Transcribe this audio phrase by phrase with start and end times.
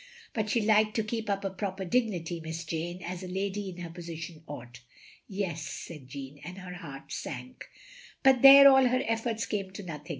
[0.33, 3.77] But she liked to keep up a proper dignity, Miss Jane, as a lady in
[3.83, 4.79] her position ought.
[5.09, 7.69] *' "Yes," said Jeanne, and her heart sank.
[8.23, 10.09] "But there, all her efforts came to nothing.